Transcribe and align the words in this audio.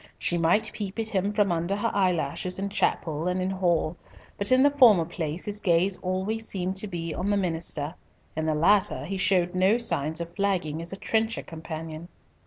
She 0.17 0.35
might 0.35 0.71
peep 0.73 0.97
at 0.97 1.09
him 1.09 1.31
from 1.31 1.51
under 1.51 1.75
her 1.75 1.91
eyelashes 1.93 2.57
in 2.57 2.69
chapel 2.69 3.27
and 3.27 3.39
in 3.39 3.51
hall; 3.51 3.95
but 4.35 4.51
in 4.51 4.63
the 4.63 4.71
former 4.71 5.05
place 5.05 5.45
his 5.45 5.61
gaze 5.61 5.95
always 6.01 6.47
seemed 6.47 6.75
to 6.77 6.87
be 6.87 7.13
on 7.13 7.29
the 7.29 7.37
minister, 7.37 7.93
in 8.35 8.47
the 8.47 8.55
latter 8.55 9.05
he 9.05 9.17
showed 9.19 9.53
no 9.53 9.77
signs 9.77 10.19
of 10.19 10.33
flagging 10.35 10.81
as 10.81 10.91
a 10.91 10.95
trencher 10.97 11.43
companion. 11.43 12.07